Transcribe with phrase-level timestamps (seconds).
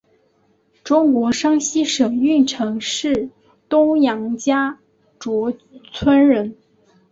[0.83, 3.29] 中国山西省运城市
[3.69, 4.79] 东杨家
[5.19, 5.53] 卓
[5.93, 6.57] 村人。